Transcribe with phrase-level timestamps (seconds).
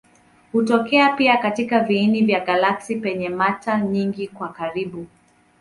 [0.51, 5.07] Hutokea pia katika viini vya galaksi penye mata nyingi kwa karibu.